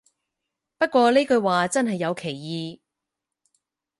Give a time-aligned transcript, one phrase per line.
[0.79, 2.79] 不過呢句話真係有歧義